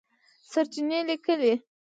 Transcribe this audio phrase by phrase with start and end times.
[0.51, 1.53] سرچېنې لیکلي